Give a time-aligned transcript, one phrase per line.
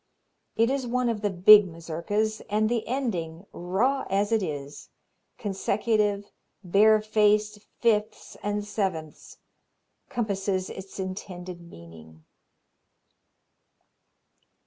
[0.55, 4.89] It is one of the big Mazurkas, and the ending, raw as it is
[5.37, 6.31] consecutive,
[6.63, 9.37] bare faced fifths and sevenths
[10.09, 12.25] compasses its intended meaning.